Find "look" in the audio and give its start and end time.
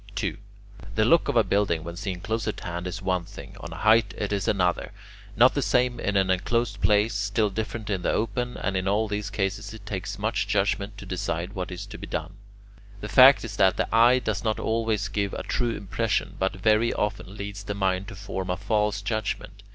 1.05-1.27